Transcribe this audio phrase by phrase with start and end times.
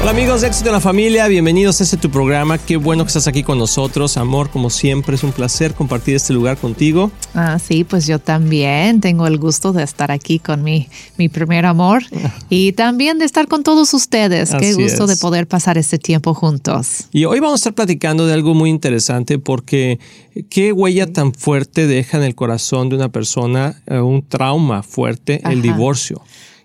[0.00, 2.56] Hola amigos de Éxito en la Familia, bienvenidos a este tu programa.
[2.56, 4.16] Qué bueno que estás aquí con nosotros.
[4.16, 7.10] Amor, como siempre, es un placer compartir este lugar contigo.
[7.34, 10.88] Ah, sí, pues yo también tengo el gusto de estar aquí con mi,
[11.18, 12.02] mi primer amor
[12.48, 14.54] y también de estar con todos ustedes.
[14.58, 17.04] Qué gusto de poder pasar este tiempo juntos.
[17.12, 20.00] Y hoy vamos a estar platicando de algo muy interesante porque
[20.48, 25.42] qué huella tan fuerte deja en el corazón de una persona eh, un trauma fuerte,
[25.44, 26.22] el divorcio.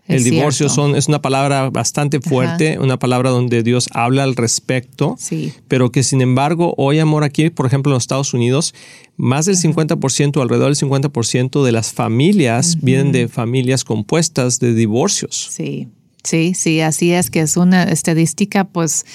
[0.08, 5.16] El divorcio son, es una palabra bastante fuerte, una palabra donde Dios habla al respecto,
[5.18, 5.52] Sí.
[5.68, 8.76] pero que sin embargo hoy, amor, aquí, por ejemplo, en los Estados Unidos,
[9.18, 15.48] más del 50%, alrededor del 50% de las familias vienen de familias compuestas de divorcios.
[15.52, 15.88] Sí,
[16.26, 19.06] sí, sí, así es que es una estadística pues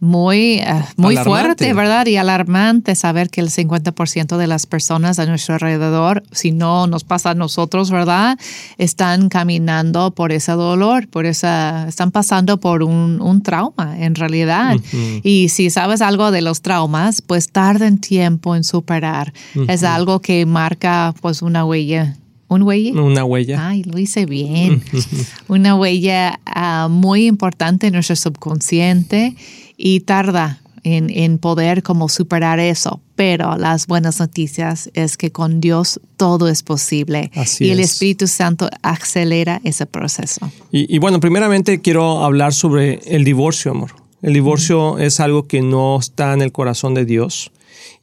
[0.00, 1.24] muy, eh, muy Alarmante.
[1.24, 2.06] fuerte, ¿verdad?
[2.06, 7.04] Y alarmante saber que el 50% de las personas a nuestro alrededor, si no nos
[7.04, 8.38] pasa a nosotros, ¿verdad?
[8.76, 14.76] Están caminando por ese dolor, por esa, están pasando por un, un trauma en realidad.
[15.22, 19.32] Y si sabes algo de los traumas, pues tarden tiempo en superar.
[19.68, 22.16] Es algo que marca pues una huella.
[22.48, 22.92] ¿Un huella?
[23.00, 23.68] Una huella.
[23.68, 24.82] Ay, lo hice bien.
[25.48, 29.34] Una huella ah, muy importante en nuestro subconsciente
[29.76, 33.00] y tarda en, en poder como superar eso.
[33.16, 37.92] Pero las buenas noticias es que con Dios todo es posible Así y el es.
[37.92, 40.50] Espíritu Santo acelera ese proceso.
[40.70, 44.05] Y, y bueno, primeramente quiero hablar sobre el divorcio, amor.
[44.26, 47.52] El divorcio es algo que no está en el corazón de Dios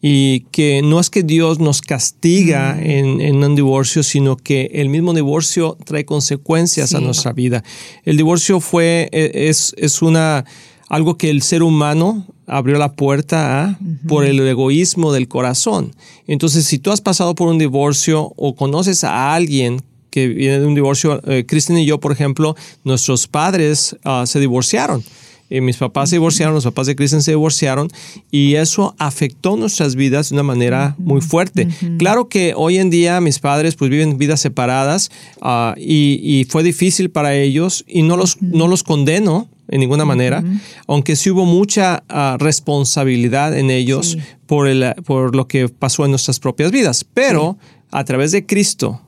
[0.01, 4.87] y que no es que Dios nos castiga en, en un divorcio, sino que el
[4.87, 7.61] mismo divorcio trae consecuencias a nuestra vida.
[8.05, 10.45] El divorcio fue, e- es, es una,
[10.87, 15.93] algo que el ser humano abrió la puerta a por el egoísmo del corazón.
[16.25, 20.67] Entonces, si tú has pasado por un divorcio o conoces a alguien que viene de
[20.67, 25.03] un divorcio, eh, Kristen y yo, por ejemplo, nuestros padres ah, se divorciaron.
[25.49, 27.89] Eh, mis papás se divorciaron, los papás de Kristen se divorciaron
[28.31, 31.67] y eso afectó nuestras vidas de una manera muy fuerte.
[31.99, 35.11] Claro que hoy en día mis padres pues viven vidas separadas
[35.41, 40.05] ah, y, y fue difícil para ellos y no los, no los condeno en ninguna
[40.05, 40.43] manera,
[40.87, 44.19] aunque sí hubo mucha ah, responsabilidad en ellos Sí.
[44.45, 47.05] por, el, por lo que pasó en nuestras propias vidas.
[47.13, 47.57] Pero
[47.91, 49.01] a través de Cristo,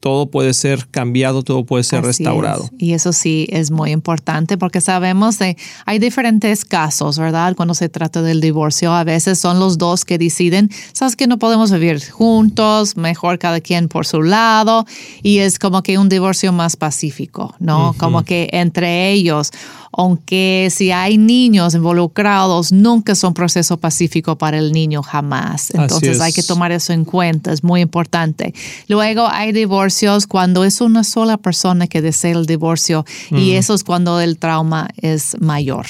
[0.00, 2.64] todo puede ser cambiado, todo puede ser Así restaurado.
[2.64, 2.70] es.
[2.78, 7.54] Y eso sí es muy importante porque sabemos de hay diferentes casos, ¿verdad?
[7.54, 11.38] Cuando se trata del divorcio, a veces son los dos que deciden, sabes que no
[11.38, 14.86] podemos vivir juntos, mejor cada quien por su lado
[15.22, 17.94] y es como que un divorcio más pacífico, ¿no?
[17.98, 19.52] Como que entre ellos,
[19.92, 25.70] aunque si hay niños involucrados, nunca es un proceso pacífico para el niño jamás.
[25.74, 28.54] Entonces hay que tomar eso en cuenta, es muy importante.
[28.88, 33.82] Luego hay divorcios cuando es una sola persona que desea el divorcio y eso es
[33.82, 35.86] cuando el trauma es mayor.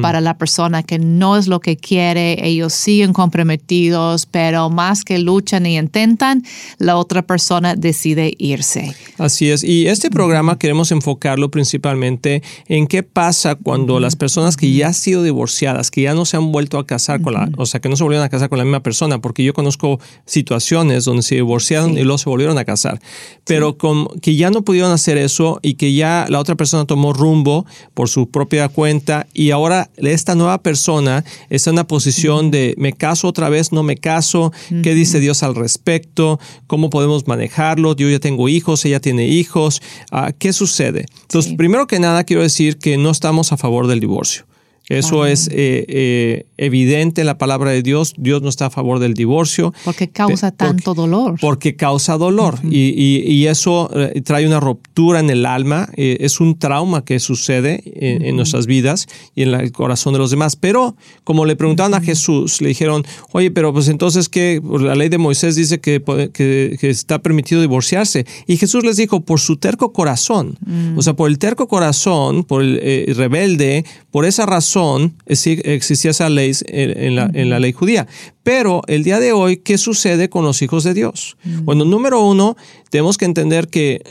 [0.00, 5.18] Para la persona que no es lo que quiere, ellos siguen comprometidos, pero más que
[5.18, 6.44] luchan y intentan,
[6.78, 8.94] la otra persona decide irse.
[9.18, 9.64] Así es.
[9.64, 14.94] Y este programa queremos enfocarlo principalmente en qué pasa cuando las personas que ya han
[14.94, 17.88] sido divorciadas, que ya no se han vuelto a casar con la, o sea, que
[17.88, 21.34] no se volvieron a casar con la misma persona, porque yo conozco situaciones donde se
[21.36, 22.00] divorciaron Sí.
[22.00, 23.00] y luego se volvieron a casar,
[23.44, 27.12] pero con, que ya no pudieron hacer eso y que ya la otra persona tomó
[27.12, 32.74] rumbo por su propia cuenta y ahora esta nueva persona está en una posición de
[32.78, 34.52] me caso otra vez, no me caso,
[34.82, 39.82] qué dice Dios al respecto, cómo podemos manejarlo, yo ya tengo hijos, ella tiene hijos,
[40.10, 41.06] ah, ¿qué sucede?
[41.22, 41.56] Entonces, Sí.
[41.56, 44.44] primero que nada quiero decir que no estamos a favor del divorcio.
[44.90, 48.12] Eso es eh, eh, evidente en la palabra de Dios.
[48.18, 49.72] Dios no está a favor del divorcio.
[49.84, 51.36] Porque causa tanto dolor.
[51.40, 56.40] Porque causa dolor y, y- y eso eh, trae una ruptura en el alma, es
[56.40, 60.30] un trauma que sucede en, en nuestras vidas y en la- el corazón de los
[60.30, 60.56] demás.
[60.56, 65.08] Pero como le preguntaron a Jesús, le dijeron, oye, pero pues entonces que la ley
[65.08, 66.02] de Moisés dice que,
[66.34, 68.26] que- que está permitido divorciarse.
[68.48, 70.58] Y Jesús les dijo, por su terco corazón,
[70.96, 74.79] o sea, por el terco corazón, por el rebelde, por esa razón
[75.26, 78.06] exi- existía esa ley en, en la, en la ley judía.
[78.42, 81.36] Pero el día de hoy, ¿qué sucede con los hijos de Dios?
[81.44, 82.56] Bueno, número uno,
[82.90, 84.02] tenemos que entender que,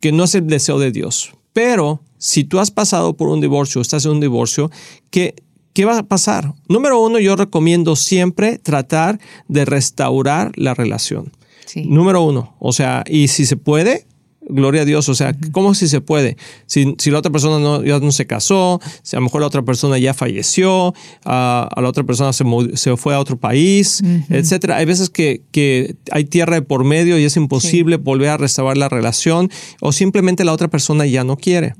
[0.00, 1.32] que no es el deseo de Dios.
[1.52, 4.70] Pero si tú has pasado por un divorcio, estás en un divorcio,
[5.10, 5.34] ¿qué,
[5.72, 6.54] ¿qué va a pasar?
[6.68, 11.32] Número uno, yo recomiendo siempre tratar de restaurar la relación.
[11.66, 11.84] Sí.
[11.84, 14.06] Número uno, o sea, y si se puede,
[14.48, 16.36] gloria a Dios, o sea, ¿cómo si se puede?
[16.66, 19.46] Si, si, la otra persona no, ya no se casó, si a lo mejor la
[19.46, 24.76] otra persona ya falleció, a la otra persona se, se, fue a otro país, etcétera.
[24.76, 28.76] Hay veces que, que, hay tierra de por medio y es imposible volver a restaurar
[28.76, 29.50] la relación
[29.80, 31.74] o simplemente la otra persona ya no quiere.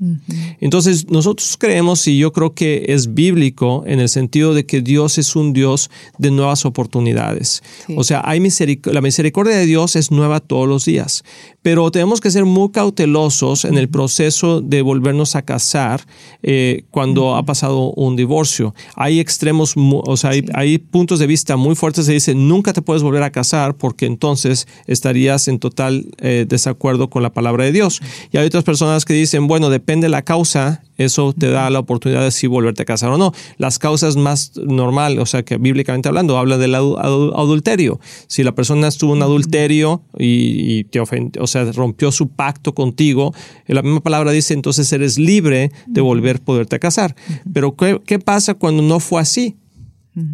[0.59, 5.17] Entonces, nosotros creemos y yo creo que es bíblico en el sentido de que Dios
[5.17, 7.63] es un Dios de nuevas oportunidades.
[7.95, 8.39] O sea, hay
[8.85, 11.23] la misericordia de Dios es nueva todos los días,
[11.61, 16.01] pero tenemos que ser muy cautelosos en el proceso de volvernos a casar
[16.43, 18.75] eh, cuando ha pasado un divorcio.
[18.95, 23.03] Hay extremos, o sea, hay, puntos de vista muy fuertes que dicen nunca te puedes
[23.03, 28.01] volver a casar porque entonces estarías en total eh, desacuerdo con la palabra de Dios.
[28.31, 31.79] Y hay otras personas que dicen, bueno, depende de la causa, eso te da la
[31.79, 33.31] oportunidad de si volverte a casar o no.
[33.57, 37.99] Las causas más normal, o sea, que bíblicamente hablando, habla del adulterio.
[38.27, 43.33] Si la persona estuvo en adulterio y, te ofendió, o sea, rompió su pacto contigo,
[43.67, 47.15] la misma palabra dice, entonces eres libre de volver a poderte casar.
[47.53, 49.55] Pero ¿qué, ¿qué pasa cuando no fue así?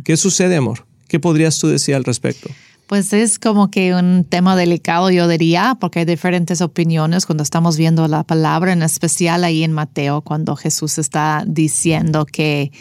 [0.04, 0.88] ¿Qué sucede, amor?
[1.08, 2.50] ¿Qué podrías tú decir al respecto?
[2.88, 7.78] Pues es como que un tema delicado, yo diría, porque hay diferentes opiniones cuando estamos
[7.78, 12.72] viendo la palabra, en especial ahí en Mateo, cuando Jesús está diciendo que,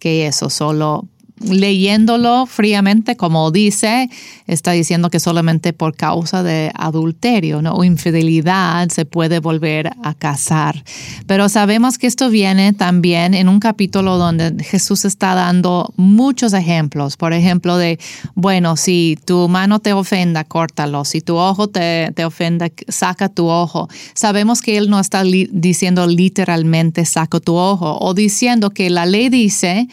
[0.00, 1.06] que eso solo
[1.40, 4.08] leyéndolo fríamente, como dice,
[4.46, 7.72] está diciendo que solamente por causa de adulterio ¿no?
[7.72, 10.84] o infidelidad se puede volver a casar.
[11.26, 17.16] Pero sabemos que esto viene también en un capítulo donde Jesús está dando muchos ejemplos.
[17.16, 17.98] Por ejemplo, de,
[18.34, 21.04] bueno, si tu mano te ofenda, córtalo.
[21.04, 23.88] Si tu ojo te, te ofenda, saca tu ojo.
[24.14, 29.28] Sabemos que Él no está diciendo literalmente saca tu ojo o diciendo que la ley
[29.28, 29.88] dice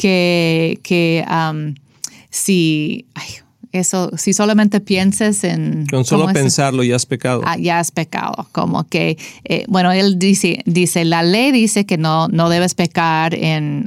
[0.00, 1.26] que, que
[2.30, 3.04] si,
[3.70, 5.84] eso, si solamente pienses en...
[5.90, 7.42] Con solo pensarlo ya has pecado.
[7.44, 8.48] Ah, ya has pecado.
[8.52, 13.34] Como que, eh, bueno, él dice, dice, la ley dice que no, no debes pecar
[13.34, 13.86] en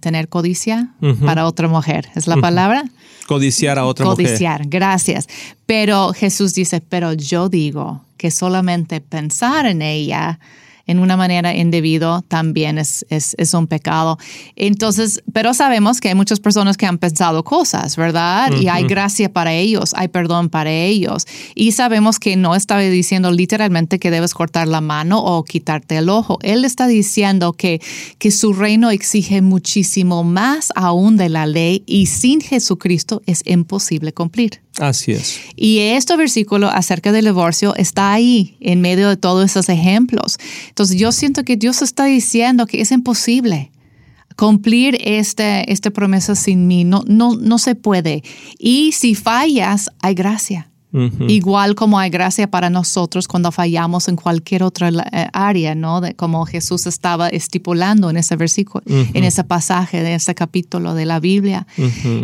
[0.00, 0.88] tener codicia
[1.24, 2.08] para otra mujer.
[2.16, 2.82] ¿Es la palabra?
[3.28, 4.26] Codiciar a otra mujer.
[4.26, 5.28] Codiciar, gracias.
[5.66, 10.40] Pero Jesús dice, pero yo digo que solamente pensar en ella
[10.86, 14.18] en una manera indebida también es, es, un pecado.
[14.56, 18.52] Entonces, pero sabemos que hay muchas personas que han pensado cosas, ¿verdad?
[18.60, 21.26] Y hay gracia para ellos, hay perdón para ellos.
[21.54, 26.08] Y sabemos que no estaba diciendo literalmente que debes cortar la mano o quitarte el
[26.08, 26.38] ojo.
[26.42, 27.80] Él está diciendo que,
[28.18, 34.12] que su reino exige muchísimo más aún de la ley y sin Jesucristo es imposible
[34.12, 34.62] cumplir.
[34.78, 35.38] Así es.
[35.54, 40.38] Y este versículo acerca del divorcio está ahí, en medio de todos esos ejemplos.
[40.72, 43.70] Entonces yo siento que Dios está diciendo que es imposible
[44.38, 46.84] cumplir este, esta promesa sin mí.
[46.84, 48.22] No, no, no se puede.
[48.58, 50.68] Y si fallas, hay gracia.
[51.26, 56.02] Igual como hay gracia para nosotros cuando fallamos en cualquier otra eh, área, ¿no?
[56.02, 61.06] De, como Jesús estaba estipulando en ese versículo, en ese pasaje de ese capítulo de
[61.06, 61.66] la Biblia.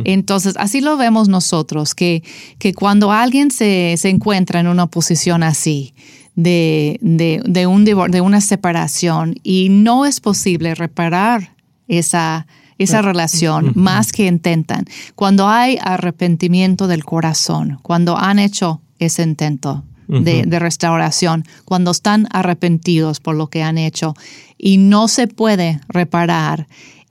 [0.04, 2.22] Entonces, así lo vemos nosotros, que,
[2.58, 5.94] que cuando alguien se, se encuentra en una posición así,
[6.38, 11.56] de, de, de, un de una separación y no es posible reparar
[11.88, 12.46] esa,
[12.79, 14.85] esa relación más que intentan.
[15.17, 23.19] Cuando hay arrepentimiento del corazón, cuando han hecho ese intento de, restauración, cuando están arrepentidos
[23.19, 24.14] por lo que han hecho
[24.56, 26.69] y no se puede reparar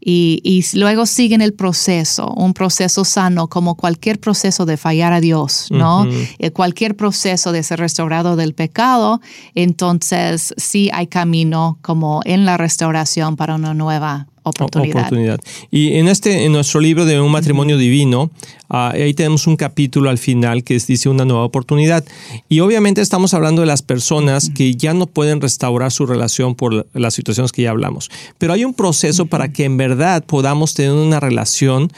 [0.09, 5.67] y, luego siguen el proceso, un proceso sano como cualquier proceso de fallar a Dios,
[5.69, 6.07] ¿no?
[6.39, 9.19] Eh, cualquier proceso de ser restaurado del pecado,
[9.53, 15.39] entonces sí hay camino como en la restauración para una nueva oportunidad.
[15.71, 18.31] Y en este, en nuestro libro de un matrimonio divino,
[18.69, 22.03] ah, ahí tenemos un capítulo al final que dice una nueva oportunidad.
[22.49, 26.87] Y obviamente estamos hablando de las personas que ya no pueden restaurar su relación por
[26.93, 28.09] las situaciones que ya hablamos.
[28.37, 31.91] Pero hay un proceso para que en verdad podamos tener una relación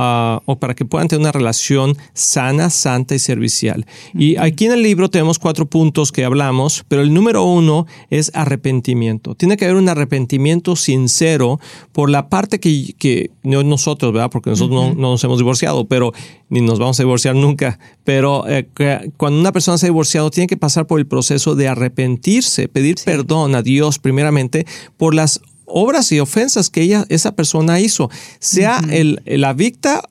[0.00, 3.86] uh, Ah, o para que puedan tener una relación sana, santa y servicial.
[4.14, 8.30] Y aquí en el libro tenemos cuatro puntos que hablamos, pero el número uno es
[8.34, 9.34] arrepentimiento.
[9.34, 11.60] Tiene que haber un arrepentimiento sincero
[11.92, 14.30] por la parte que, que no nosotros, ¿verdad?
[14.30, 16.12] Porque nosotros no, nos hemos divorciado, pero
[16.48, 17.78] ni nos vamos a divorciar nunca.
[18.04, 18.68] Pero eh,
[19.16, 22.96] cuando una persona se ha divorciado, tiene que pasar por el proceso de arrepentirse, pedir
[23.04, 24.66] perdón a Dios primeramente
[24.96, 25.40] por las
[25.72, 29.56] obras y ofensas que ella, esa persona hizo, sea el, la,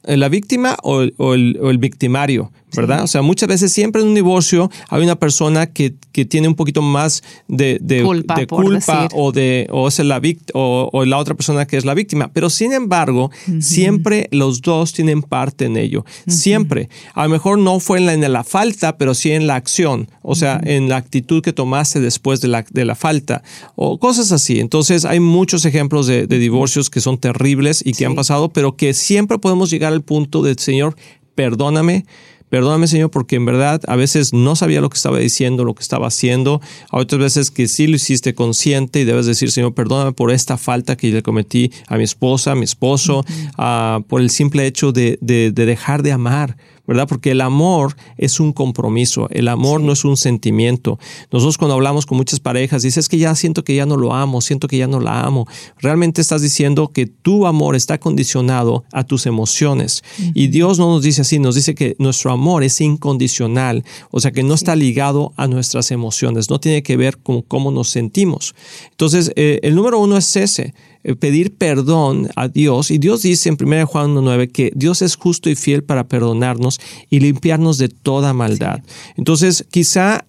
[0.04, 1.02] la víctima o,
[1.34, 2.52] el, victimario.
[2.76, 3.04] ¿Verdad?
[3.04, 6.56] O sea, muchas veces siempre en un divorcio hay una persona que, que tiene un
[6.56, 10.22] poquito más de, de culpa, de culpa o de o es la
[10.54, 12.32] o, o, la otra persona que es la víctima.
[12.34, 16.06] Pero sin embargo, siempre los dos tienen parte en ello.
[16.28, 16.90] Siempre.
[17.14, 20.10] A lo mejor no fue en la, en la, falta, pero sí en la acción.
[20.22, 23.44] O sea, en la actitud que tomaste después de la, de la falta.
[23.76, 24.60] O cosas así.
[24.60, 28.76] Entonces, hay muchos ejemplos de, de divorcios que son terribles y que han pasado, pero
[28.76, 30.96] que siempre podemos llegar al punto del Señor,
[31.36, 32.06] perdóname
[32.50, 35.84] Perdóname, Señor, porque en verdad a veces no sabía lo que estaba diciendo, lo que
[35.84, 36.62] estaba haciendo.
[36.90, 40.58] A otras veces que sí lo hiciste consciente y debes decir, Señor, perdóname por esta
[40.58, 43.24] falta que le cometí a mi esposa, a mi esposo,
[43.58, 46.58] ah, por el simple hecho de, de, de dejar de amar
[46.90, 47.08] ¿verdad?
[47.08, 50.98] Porque el amor es un compromiso, el amor no es un sentimiento.
[51.32, 54.42] Nosotros cuando hablamos con muchas parejas, dices que ya siento que ya no lo amo,
[54.42, 55.48] siento que ya no la amo.
[55.78, 60.04] Realmente estás diciendo que tu amor está condicionado a tus emociones.
[60.34, 64.32] Y Dios no nos dice así, nos dice que nuestro amor es incondicional, o sea
[64.32, 68.56] que no está ligado a nuestras emociones, no tiene que ver con cómo nos sentimos.
[68.90, 70.74] Entonces, eh, el número uno es ese,
[71.20, 72.92] pedir perdón a Dios.
[72.92, 76.80] Y Dios dice en 1 Juan 1.9 que Dios es justo y fiel para perdonarnos
[77.10, 78.82] y limpiarnos de toda maldad.
[79.16, 80.26] Entonces, quizá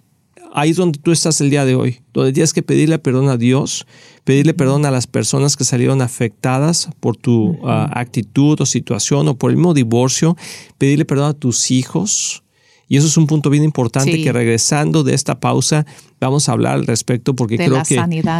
[0.53, 3.37] ahí es donde tú estás el día de hoy, donde tienes que pedirle perdón a
[3.37, 3.87] Dios,
[4.25, 9.37] pedirle perdón a las personas que salieron afectadas por tu ah, actitud o situación o
[9.37, 10.37] por el mismo divorcio,
[10.79, 12.43] pedirle perdón a tus hijos,
[12.91, 15.87] y eso es un punto bien importante que regresando de esta pausa
[16.21, 17.95] vamos a hablar al respecto porque creo que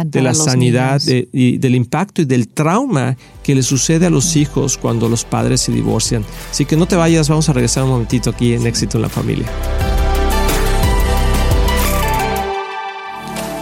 [0.05, 4.77] de la sanidad y del impacto y del trauma que le sucede a los hijos
[4.77, 6.25] cuando los padres se divorcian.
[6.51, 9.09] Así que no te vayas, vamos a regresar un momentito aquí en Éxito en la
[9.09, 9.47] Familia.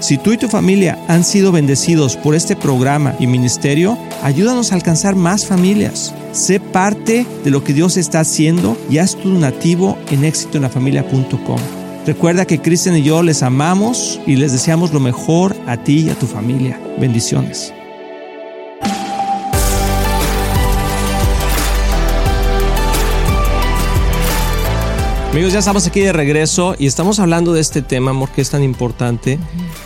[0.00, 4.76] Si tú y tu familia han sido bendecidos por este programa y ministerio, ayúdanos a
[4.76, 6.14] alcanzar más familias.
[6.30, 11.58] Sé parte de lo que Dios está haciendo y haz tu donativo en éxitoenlafamilia.com.
[12.06, 16.10] Recuerda que Cristian y yo les amamos y les deseamos lo mejor a ti y
[16.10, 16.80] a tu familia.
[17.00, 17.74] Bendiciones.
[25.32, 28.50] Amigos, ya estamos aquí de regreso y estamos hablando de este tema, amor, que es
[28.50, 29.38] tan importante,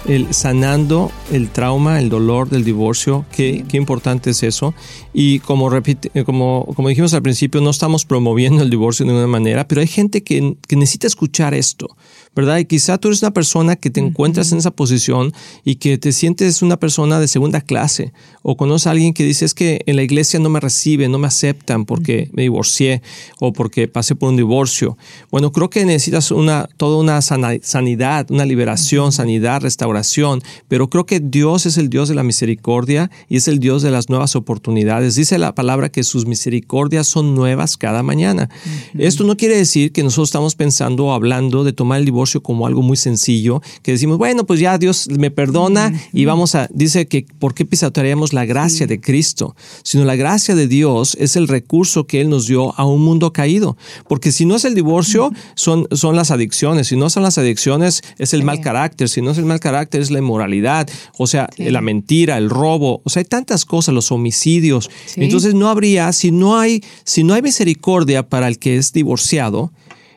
[0.06, 4.74] el sanando el trauma, el dolor del divorcio, qué, qué importante es eso.
[5.12, 9.28] Y como, repite, como, como dijimos al principio, no estamos promoviendo el divorcio de ninguna
[9.28, 11.96] manera, pero hay gente que, que necesita escuchar esto.
[12.34, 12.58] ¿Verdad?
[12.58, 15.34] Y quizá tú eres una persona que te encuentras en esa posición
[15.64, 18.12] y que te sientes una persona de segunda clase
[18.42, 21.18] o conoces a alguien que dice es que en la iglesia no me reciben, no
[21.18, 23.02] me aceptan porque me divorcié
[23.38, 24.96] o porque pasé por un divorcio.
[25.30, 31.20] Bueno, creo que necesitas una, toda una sanidad, una liberación, sanidad, restauración, pero creo que
[31.20, 35.16] Dios es el Dios de la misericordia y es el Dios de las nuevas oportunidades.
[35.16, 38.48] Dice la palabra que sus misericordias son nuevas cada mañana.
[38.96, 42.66] Esto no quiere decir que nosotros estamos pensando o hablando de tomar el divorcio como
[42.66, 47.06] algo muy sencillo, que decimos, bueno, pues ya Dios me perdona y vamos a, dice
[47.06, 49.56] que, ¿por qué pisotearíamos la gracia de Cristo?
[49.82, 53.32] Sino la gracia de Dios es el recurso que Él nos dio a un mundo
[53.32, 53.76] caído.
[54.08, 56.88] Porque si no es el divorcio, son, son las adicciones.
[56.88, 59.08] Si no son las adicciones, es el mal carácter.
[59.08, 60.88] Si no es el mal carácter, es la inmoralidad.
[61.18, 63.00] O sea, la mentira, el robo.
[63.04, 64.90] O sea, hay tantas cosas, los homicidios.
[65.16, 69.72] Entonces no habría, si no hay, si no hay misericordia para el que es divorciado,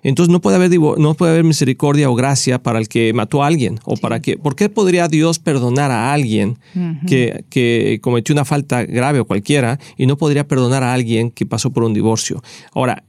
[0.09, 3.47] Entonces no puede haber, no puede haber misericordia o gracia para el que mató a
[3.47, 3.79] alguien.
[3.85, 6.59] O para que, ¿Por qué podría Dios perdonar a alguien
[7.07, 11.47] que, que cometió una falta grave o cualquiera y no podría perdonar a alguien que
[11.47, 12.43] pasó por un divorcio?
[12.73, 13.03] Ahora,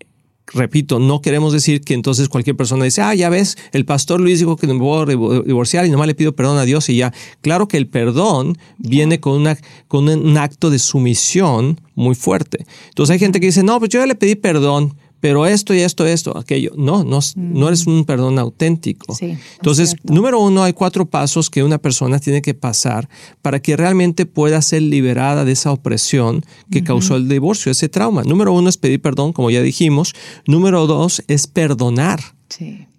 [0.47, 4.39] repito, no queremos decir que entonces cualquier persona dice, ah, ya ves, el pastor Luis
[4.39, 6.97] dijo que no me voy a divorciar y nomás le pido perdón a Dios y
[6.97, 7.13] ya.
[7.43, 12.65] Claro que el perdón viene con, una, con un acto de sumisión muy fuerte.
[12.89, 14.95] Entonces hay gente que dice, no, pues yo ya le pedí perdón
[15.27, 16.71] pero esto y esto, esto, aquello.
[16.77, 19.13] No, no, no eres un perdón auténtico.
[19.21, 23.09] Entonces, número uno, hay cuatro pasos que una persona tiene que pasar
[23.43, 28.23] para que realmente pueda ser liberada de esa opresión que causó el divorcio, ese trauma.
[28.23, 30.15] Número uno es pedir perdón, como ya dijimos.
[30.47, 32.21] Número dos es perdonar.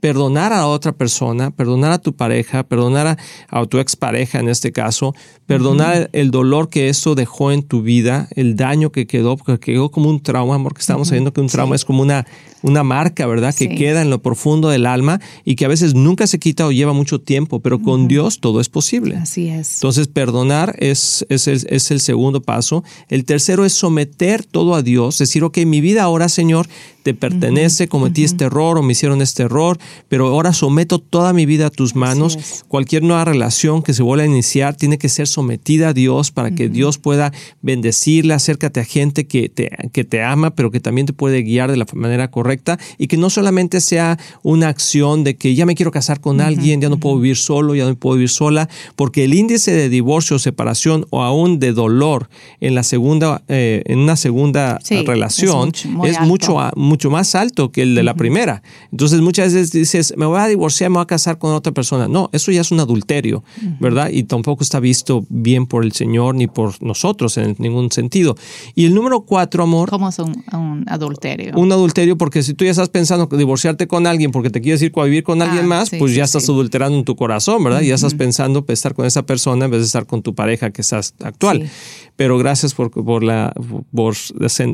[0.07, 3.17] Perdonar a otra persona, perdonar a tu pareja, perdonar
[3.49, 5.13] a, tu expareja en este caso,
[5.45, 9.91] perdonar el dolor que eso dejó en tu vida, el daño que quedó, porque quedó
[9.91, 12.25] como un trauma, porque estamos sabiendo que un trauma es como una,
[12.67, 13.55] una marca, ¿verdad?
[13.55, 16.71] Que queda en lo profundo del alma y que a veces nunca se quita o
[16.71, 19.15] lleva mucho tiempo, pero con Dios todo es posible.
[19.15, 19.75] Así es.
[19.75, 22.83] Entonces, perdonar es, es, el, es el segundo paso.
[23.09, 26.67] El tercero es someter todo a Dios, decir, ok, mi vida ahora, Señor,
[27.07, 29.77] te pertenece, cometí este error o me hicieron este error,
[30.09, 32.65] pero ahora someto toda mi vida a tus manos.
[32.67, 36.51] Cualquier nueva relación que se vuelva a iniciar tiene que ser sometida a Dios para
[36.51, 37.31] que Dios pueda
[37.62, 41.71] bendecirla, acércate a gente que te, que te ama, pero que también te puede guiar
[41.71, 42.56] de la manera correcta
[42.97, 46.81] y que no solamente sea una acción de que ya me quiero casar con alguien,
[46.81, 50.39] ya no puedo vivir solo, ya no puedo vivir sola, porque el índice de divorcio,
[50.39, 52.29] separación o aún de dolor
[52.61, 57.71] en la segunda, eh, en una segunda relación es mucho, es mucho mucho más alto
[57.71, 58.61] que el de la primera.
[58.91, 62.07] Entonces muchas veces dices, me voy a divorciar, me voy a casar con otra persona.
[62.07, 63.43] No, eso ya es un adulterio,
[63.79, 64.09] ¿verdad?
[64.09, 68.35] Y tampoco está visto bien por el Señor ni por nosotros en ningún sentido.
[68.75, 69.89] Y el número cuatro, amor.
[69.89, 71.53] ¿Cómo es un, adulterio?
[71.55, 74.91] Un adulterio porque si tú ya estás pensando divorciarte con alguien porque te quieres ir
[74.96, 77.82] a vivir con alguien ah, más, pues ya estás adulterando en tu corazón, ¿verdad?
[77.82, 80.72] Ya estás pensando pues, estar con esa persona en vez de estar con tu pareja
[80.72, 81.70] que estás actual.
[82.15, 83.53] Pero gracias por, por, la,
[83.94, 84.15] por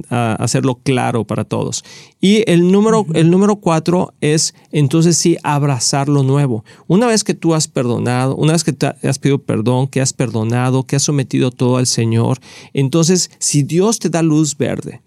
[0.10, 1.84] hacerlo claro para todos.
[2.22, 6.63] Y el número, el número cuatro es entonces sí abrazar lo nuevo.
[6.88, 10.13] Una vez que tú has perdonado, una vez que te has pedido perdón, que has
[10.13, 12.39] perdonado, que has sometido todo al Señor,
[12.74, 15.01] entonces si Dios te da luz verde,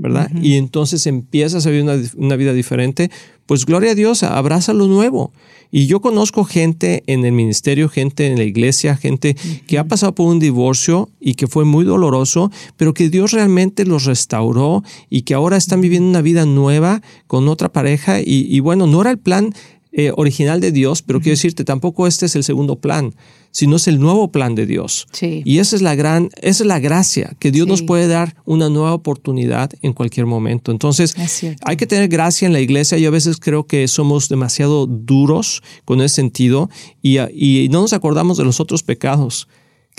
[0.00, 0.30] ¿verdad?
[0.40, 3.10] Y entonces empiezas a vivir una, una, vida diferente,
[3.44, 5.32] pues gloria a Dios, abraza lo nuevo.
[5.70, 10.14] Y yo conozco gente en el ministerio, gente en la iglesia, gente que ha pasado
[10.14, 15.22] por un divorcio y que fue muy doloroso, pero que Dios realmente los restauró y
[15.22, 18.20] que ahora están viviendo una vida nueva con otra pareja.
[18.20, 19.52] Y, y bueno, no era el plan
[19.92, 23.12] eh, original de Dios, pero quiero decirte, tampoco este es el segundo plan,
[23.50, 25.06] sino es el nuevo plan de Dios.
[25.44, 28.68] Y esa es la gran, esa es la gracia, que Dios nos puede dar una
[28.68, 30.72] nueva oportunidad en cualquier momento.
[30.72, 31.14] Entonces,
[31.62, 32.98] hay que tener gracia en la iglesia.
[32.98, 36.70] Yo a veces creo que somos demasiado duros con ese sentido
[37.02, 39.48] y, y no nos acordamos de los otros pecados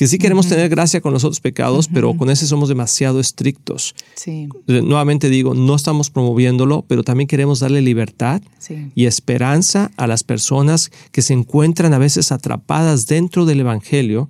[0.02, 3.94] que sí queremos tener gracia con los otros pecados, pero con ese somos demasiado estrictos.
[4.16, 4.50] Sí.
[4.66, 8.42] Nuevamente digo, no estamos promoviéndolo, pero también queremos darle libertad
[8.96, 14.28] y esperanza a las personas que se encuentran a veces atrapadas dentro del Evangelio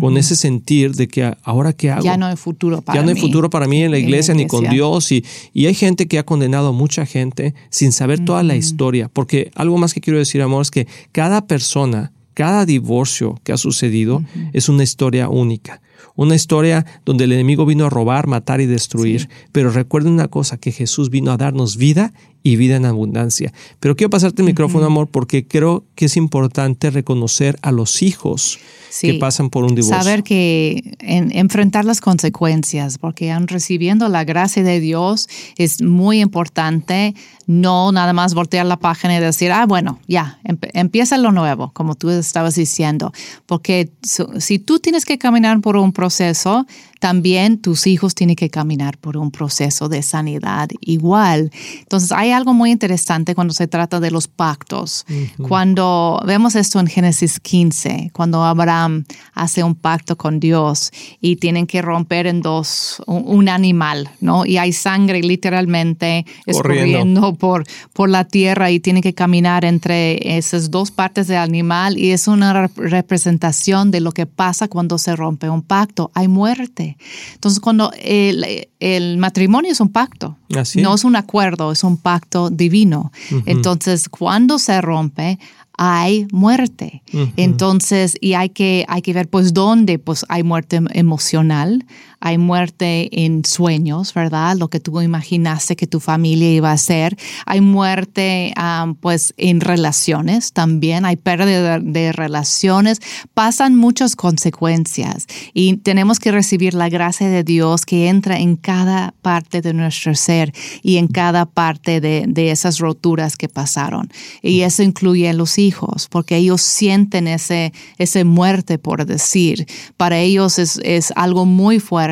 [0.00, 2.02] con ese sentir de que ahora qué hago.
[2.02, 2.98] Ya no hay futuro para mí.
[2.98, 5.12] Ya no hay futuro para mí en la iglesia, ni con Dios.
[5.12, 9.10] Y, y, hay gente que ha condenado a mucha gente sin saber toda la historia.
[9.12, 13.58] Porque algo más que quiero decir, amor, es que cada persona cada divorcio que ha
[13.58, 14.24] sucedido
[14.54, 15.82] es una historia única.
[16.16, 19.28] Una historia donde el enemigo vino a robar, matar y destruir.
[19.52, 23.52] Pero recuerden una cosa, que Jesús vino a darnos vida y vida en abundancia.
[23.80, 28.58] Pero quiero pasarte el micrófono, amor, porque creo que es importante reconocer a los hijos
[29.00, 30.02] que pasan por un divorcio.
[30.02, 37.14] Saber que enfrentar las consecuencias, porque han recibiendo la gracia de Dios es muy importante.
[37.46, 40.38] No nada más voltear la página y decir, ah, bueno, ya,
[40.72, 43.12] empieza lo nuevo, como tú estabas diciendo.
[43.46, 43.90] Porque
[44.38, 46.66] si tú tienes que caminar por un proceso,
[47.00, 51.50] también tus hijos tienen que caminar por un proceso de sanidad igual.
[51.80, 55.06] Entonces, hay algo muy interesante cuando se trata de los pactos.
[55.48, 61.66] Cuando vemos esto en Génesis 15, cuando Abraham hace un pacto con Dios y tienen
[61.66, 64.44] que romper en dos un, animal, ¿no?
[64.44, 70.70] Y hay sangre literalmente escurriendo por, por la tierra y tienen que caminar entre esas
[70.70, 75.48] dos partes del animal y es una representación de lo que pasa cuando se rompe
[75.48, 76.10] un pacto.
[76.12, 76.89] Hay muerte.
[77.34, 80.36] Entonces, cuando el, matrimonio es un pacto,
[80.76, 83.12] no es un acuerdo, es un pacto divino.
[83.46, 85.38] Entonces, cuando se rompe,
[85.82, 87.02] hay muerte.
[87.36, 91.86] Entonces, y hay que, hay que ver, pues, dónde pues, hay muerte emocional,
[92.20, 94.56] hay muerte en sueños, ¿verdad?
[94.56, 97.16] Lo que tú imaginaste que tu familia iba a ser.
[97.46, 101.06] Hay muerte, um, pues, en relaciones también.
[101.06, 103.00] Hay pérdida de, relaciones.
[103.32, 109.14] Pasan muchas consecuencias y tenemos que recibir la gracia de Dios que entra en cada
[109.22, 110.52] parte de nuestro ser
[110.82, 114.10] y en cada parte de, de esas roturas que pasaron.
[114.42, 119.66] Y eso incluye a los hijos, porque ellos sienten ese, ese muerte, por decir.
[119.96, 122.09] Para ellos es, es algo muy fuerte.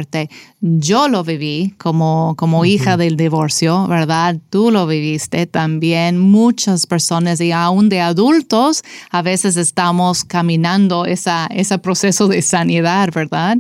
[0.61, 4.37] Yo lo viví como, como hija del divorcio, ¿verdad?
[4.50, 6.18] Tú lo viviste también.
[6.18, 13.11] Muchas personas y aún de adultos a veces estamos caminando esa, ese proceso de sanidad,
[13.14, 13.58] ¿verdad?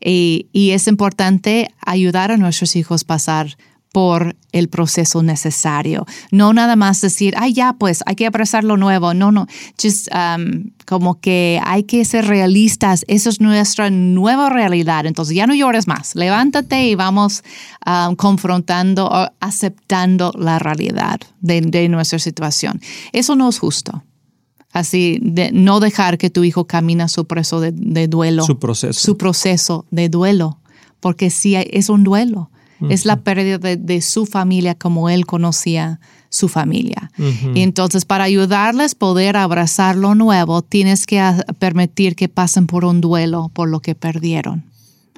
[0.00, 3.56] Y, y es importante ayudar a nuestros hijos a pasar
[3.92, 6.06] por el proceso necesario.
[6.30, 9.14] No nada más decir, ay, ya, pues hay que abrazar lo nuevo.
[9.14, 9.46] No, no.
[9.80, 13.04] Just um, como que hay que ser realistas.
[13.08, 15.06] Eso es nuestra nueva realidad.
[15.06, 16.14] Entonces ya no llores más.
[16.14, 17.42] Levántate y vamos
[17.84, 22.80] um, confrontando o aceptando la realidad de, nuestra situación.
[23.12, 24.04] Eso no es justo.
[24.72, 28.44] Así, de no dejar que tu hijo camina su proceso de, de duelo.
[28.44, 29.00] Su proceso.
[29.00, 30.60] Su proceso de duelo.
[31.00, 32.50] Porque sí, es un duelo
[32.88, 37.10] es la pérdida de, su familia como él conocía su familia.
[37.54, 41.20] Y entonces, para ayudarles a poder abrazar lo nuevo, tienes que
[41.58, 44.64] permitir que pasen por un duelo por lo que perdieron.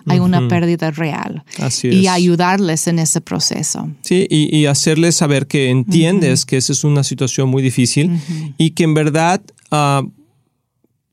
[0.07, 1.44] Hay una pérdida real.
[1.59, 3.88] Así Y ayudarles en ese proceso.
[4.03, 8.18] Sí, y, hacerles saber que entiendes que esa es una situación muy difícil
[8.59, 10.03] y que en verdad ah,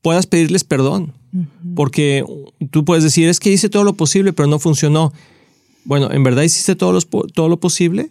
[0.02, 1.12] puedas pedirles perdón.
[1.76, 2.24] Porque
[2.70, 5.12] tú puedes decir, es que hice todo lo posible, pero no funcionó
[5.84, 8.10] bueno, ¿en verdad hiciste todo, todo lo posible?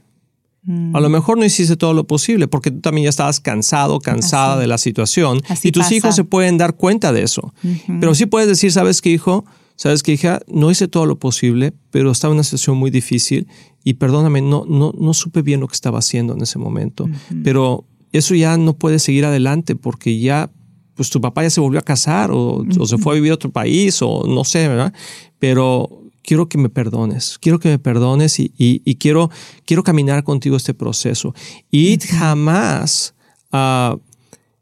[0.64, 0.96] Mm.
[0.96, 4.58] A lo mejor no hiciste todo lo posible porque tú también ya estabas cansado, cansada
[4.58, 7.54] de la situación y tus hijos se pueden dar cuenta de eso.
[8.00, 9.46] Pero sí puedes decir, ¿sabes qué, hijo?
[9.76, 10.42] ¿Sabes qué, hija?
[10.48, 13.48] No hice todo lo posible, pero estaba en una situación muy difícil
[13.84, 17.08] y perdóname, no, no, no supe bien lo que estaba haciendo en ese momento.
[17.44, 20.52] Pero eso ya no puede seguir adelante porque ya,
[20.96, 23.36] pues tu papá ya se volvió a casar o, o se fue a vivir a
[23.36, 24.94] otro país o no sé, ¿verdad?
[25.40, 29.32] Pero quiero que me perdones, quiero que me perdones y, quiero,
[29.66, 31.34] quiero caminar contigo este proceso.
[31.72, 33.16] Y jamás
[33.52, 33.98] ah,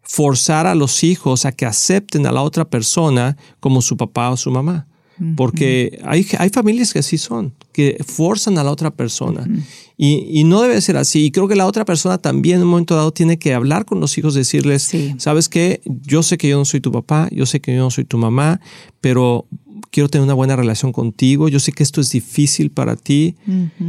[0.02, 4.38] forzar a los hijos a que acepten a la otra persona como su papá o
[4.38, 4.88] su mamá.
[5.36, 9.46] Porque hay, hay, familias que así son, que forzan a la otra persona.
[9.98, 11.26] y, no debe ser así.
[11.26, 14.00] Y creo que la otra persona también en un momento dado tiene que hablar con
[14.00, 17.60] los hijos, decirles, sabes qué, yo sé que yo no soy tu papá, yo sé
[17.60, 18.62] que yo no soy tu mamá,
[19.02, 19.48] pero
[19.92, 23.36] quiero tener una buena relación contigo, yo sé que esto es difícil para ti.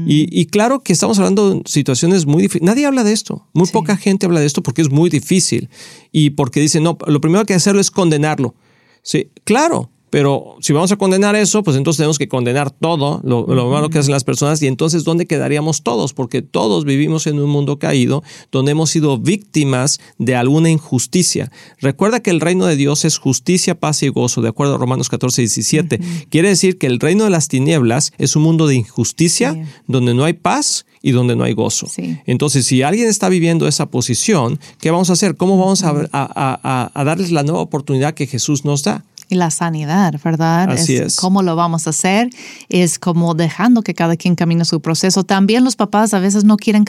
[0.07, 2.67] y, claro que estamos hablando de situaciones muy difíciles.
[2.67, 5.69] Nadie habla de esto, muy poca gente habla de esto porque es muy difícil
[6.13, 8.55] y porque dicen, no, lo primero que hay que hacerlo es condenarlo.
[9.03, 13.47] Sí, claro, pero si vamos a condenar eso, pues entonces tenemos que condenar todo lo,
[13.69, 16.13] malo que hacen las personas y entonces ¿dónde quedaríamos todos?
[16.13, 21.51] Porque todos vivimos en un mundo caído donde hemos sido víctimas de alguna injusticia.
[21.81, 25.09] Recuerda que el reino de Dios es justicia, paz y gozo, de acuerdo a Romanos
[25.09, 26.01] 14, 17.
[26.31, 30.25] Quiere decir que el reino de las tinieblas es un mundo de injusticia donde no
[30.25, 31.87] hay paz y donde no hay gozo.
[32.27, 35.37] Entonces, si alguien está viviendo esa posición, ¿qué vamos a hacer?
[35.37, 39.05] ¿Cómo vamos a darles la nueva oportunidad que Jesús nos da?
[39.29, 40.71] Y la sanidad, ¿verdad?
[40.71, 42.31] Así es, ¿Cómo lo vamos a hacer?
[42.69, 45.25] Es como dejando que cada quien camine su proceso.
[45.25, 46.85] También los papás a veces no quieren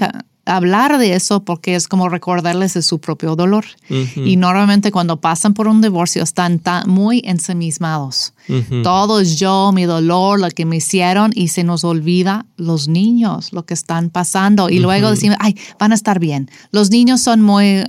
[0.45, 3.65] hablar de eso porque es como recordarles de su propio dolor.
[4.15, 8.33] Y normalmente cuando pasan por un divorcio están tan, muy ensimismados.
[8.83, 13.53] Todo es yo, mi dolor, lo que me hicieron y se nos olvida los niños,
[13.53, 14.69] lo que están pasando.
[14.69, 16.49] Y luego decimos, ay, van a estar bien.
[16.71, 17.83] Los niños son muy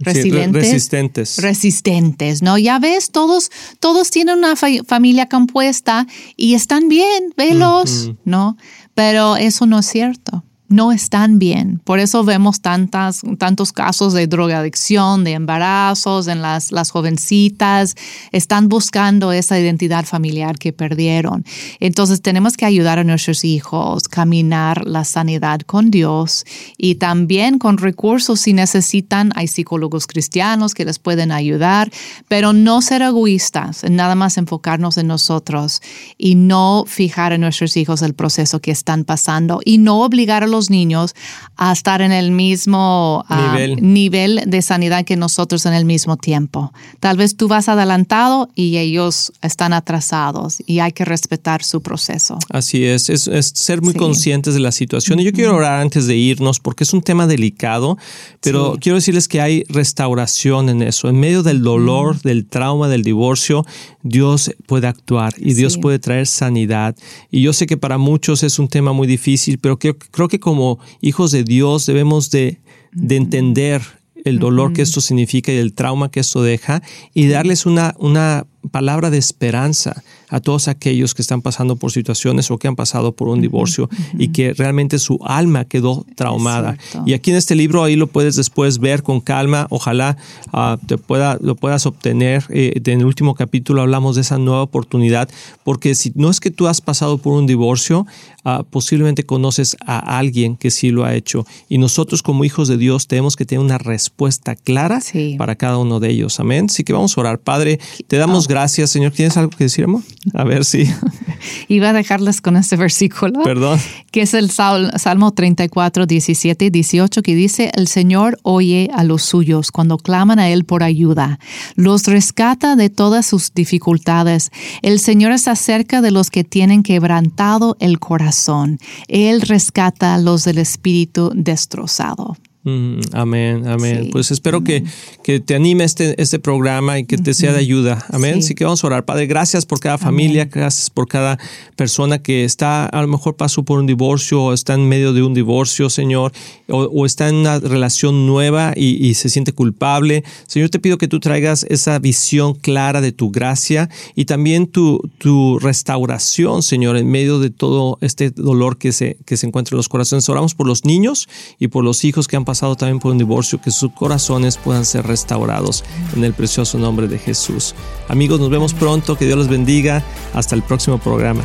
[0.00, 1.38] uh, resilient resistentes.
[1.38, 2.58] Resistentes, ¿no?
[2.58, 8.56] Ya ves, todos, todos tienen una familia compuesta y están bien, velos, ¿no?
[8.94, 11.80] Pero eso no es cierto no están bien.
[11.84, 17.96] Por eso vemos tantas, tantos casos de drogadicción, de embarazos en las, las jovencitas.
[18.30, 21.44] Están buscando esa identidad familiar que perdieron.
[21.80, 26.44] Entonces tenemos que ayudar a nuestros hijos caminar la sanidad con Dios
[26.78, 29.32] y también con recursos si necesitan.
[29.34, 31.90] Hay psicólogos cristianos que les pueden ayudar,
[32.28, 35.82] pero no ser egoístas, nada más enfocarnos en nosotros
[36.16, 40.46] y no fijar en nuestros hijos el proceso que están pasando y no obligar a
[40.46, 41.14] los niños
[41.56, 43.78] a estar en el mismo ah, Nivel.
[43.80, 46.72] nivel de sanidad que nosotros en el mismo tiempo.
[46.98, 52.38] Tal vez tú vas adelantado y ellos están atrasados y hay que respetar su proceso.
[52.50, 53.98] Así es, es, es ser muy Sí.
[53.98, 55.20] conscientes de la situación.
[55.20, 57.96] Y yo quiero orar antes de irnos porque es un tema delicado,
[58.40, 58.80] pero Sí.
[58.80, 61.08] quiero decirles que hay restauración en eso.
[61.08, 63.64] En medio del dolor, del trauma, del divorcio,
[64.02, 65.80] Dios puede actuar y Dios Sí.
[65.80, 66.96] puede traer sanidad.
[67.30, 70.40] Y yo sé que para muchos es un tema muy difícil, pero creo, creo que
[70.50, 72.60] como hijos de Dios debemos de,
[72.92, 73.82] de entender
[74.24, 76.82] el dolor que esto significa y el trauma que esto deja
[77.14, 82.50] y darles una, una palabra de esperanza a todos aquellos que están pasando por situaciones
[82.50, 86.76] o que han pasado por un divorcio y que realmente su alma quedó traumada.
[87.06, 89.66] Y aquí en este libro ahí lo puedes después ver con calma.
[89.70, 90.16] Ojalá
[90.52, 92.44] ah, te pueda, lo puedas obtener.
[92.50, 95.28] Eh, en el último capítulo hablamos de esa nueva oportunidad
[95.64, 98.06] porque si no es que tú has pasado por un divorcio,
[98.44, 101.44] ah, posiblemente conoces a alguien que sí lo ha hecho.
[101.68, 105.34] Y nosotros como hijos de Dios tenemos que tener una respuesta clara Sí.
[105.38, 106.38] para cada uno de ellos.
[106.40, 106.66] Amén.
[106.68, 107.38] Así que vamos a orar.
[107.38, 108.49] Padre, te damos.
[108.50, 109.12] Gracias, Señor.
[109.12, 110.02] ¿Tienes algo que decir, amor?
[110.34, 110.84] A ver si.
[111.68, 113.42] Iba a dejarles con este versículo.
[113.42, 113.78] Perdón.
[114.10, 119.04] que es el Sal- Salmo 34, 17 y 18, que dice, el Señor oye a
[119.04, 121.38] los suyos cuando claman a Él por ayuda,
[121.76, 124.50] los rescata de todas sus dificultades.
[124.82, 128.78] El Señor está cerca de los que tienen quebrantado el corazón.
[129.08, 132.36] Él rescata a los del espíritu destrozado.
[132.62, 134.04] Mm, amén, amén.
[134.04, 134.08] Sí.
[134.12, 134.84] Pues espero que,
[135.24, 138.04] que te anime este, este programa y que te sea de ayuda.
[138.10, 138.34] Amén.
[138.34, 138.38] Sí.
[138.40, 139.04] Así que vamos a orar.
[139.06, 141.38] Padre, gracias por cada familia, gracias por cada
[141.76, 145.22] persona que está, a lo mejor pasó por un divorcio o está en medio de
[145.22, 146.32] un divorcio, Señor,
[146.68, 150.22] o, o está en una relación nueva y, y se siente culpable.
[150.46, 155.00] Señor, te pido que tú traigas esa visión clara de tu gracia y también tu,
[155.16, 159.78] tu restauración, Señor, en medio de todo este dolor que se, que se encuentra en
[159.78, 160.28] los corazones.
[160.28, 161.26] Oramos por los niños
[161.58, 164.84] y por los hijos que han pasado también por un divorcio, que sus corazones puedan
[164.84, 165.84] ser restaurados
[166.16, 167.76] en el precioso nombre de Jesús.
[168.08, 170.02] Amigos, nos vemos pronto, que Dios los bendiga.
[170.34, 171.44] Hasta el próximo programa.